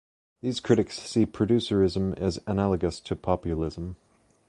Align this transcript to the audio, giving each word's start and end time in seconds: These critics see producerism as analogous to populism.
These 0.41 0.61
critics 0.61 0.97
see 0.97 1.27
producerism 1.27 2.17
as 2.17 2.39
analogous 2.47 2.99
to 3.01 3.15
populism. 3.15 3.97